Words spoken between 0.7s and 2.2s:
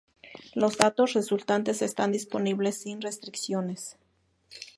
datos resultantes están